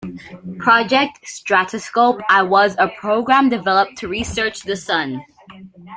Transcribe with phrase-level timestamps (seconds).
[0.57, 5.21] Project Stratoscope I was a program developed to research the Sun.